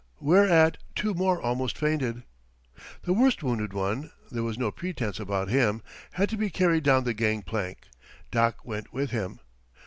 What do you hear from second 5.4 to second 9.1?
him had to be carried down the gang plank. Doc went